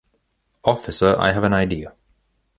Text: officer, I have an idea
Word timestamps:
officer, 0.63 1.15
I 1.19 1.31
have 1.31 1.43
an 1.43 1.53
idea 1.53 1.93